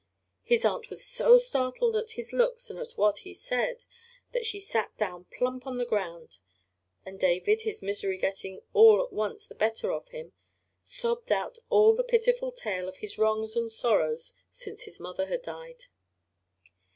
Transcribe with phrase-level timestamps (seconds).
[0.41, 3.85] His aunt was so startled at his looks and at what he said,
[4.31, 6.39] that she sat down plump on the ground;
[7.05, 10.33] and David, his misery getting all at once the better of him,
[10.81, 15.43] sobbed out all the pitiful tale of his wrongs and sorrows since his mother had
[15.43, 15.83] died.